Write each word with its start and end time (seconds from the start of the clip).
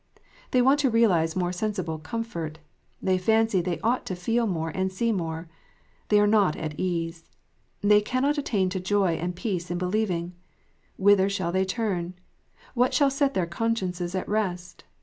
They 0.49 0.63
want 0.63 0.79
to 0.79 0.89
realize 0.89 1.35
more 1.35 1.51
sensible 1.51 1.99
comfort. 1.99 2.57
They 3.03 3.19
fancy 3.19 3.61
they 3.61 3.79
ought 3.81 4.03
to 4.07 4.15
feel 4.15 4.47
more 4.47 4.71
and 4.71 4.91
see 4.91 5.11
more. 5.11 5.47
They 6.09 6.19
are 6.19 6.25
not 6.25 6.55
at 6.55 6.73
ease. 6.79 7.29
They 7.81 8.01
cannot 8.01 8.39
attain 8.39 8.69
to 8.69 8.79
joy 8.79 9.09
and 9.17 9.35
peace 9.35 9.69
in 9.69 9.77
believing. 9.77 10.33
Whither 10.97 11.29
shall 11.29 11.51
they 11.51 11.65
turn 11.65 12.13
1 12.73 12.73
What 12.73 12.95
shall 12.95 13.11
set 13.11 13.35
their 13.35 13.45
consciences 13.45 14.15
at 14.15 14.27
rest 14.27 14.85